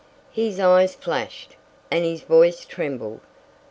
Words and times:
His 0.31 0.59
eyes 0.59 0.95
flashed, 0.95 1.57
and 1.91 2.03
his 2.03 2.21
voice 2.21 2.65
trembled. 2.65 3.19